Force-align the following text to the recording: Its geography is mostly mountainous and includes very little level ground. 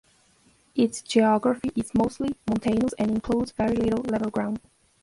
Its 0.73 1.03
geography 1.03 1.69
is 1.75 1.93
mostly 1.93 2.35
mountainous 2.49 2.91
and 2.97 3.11
includes 3.11 3.51
very 3.51 3.75
little 3.75 4.01
level 4.05 4.31
ground. 4.31 4.59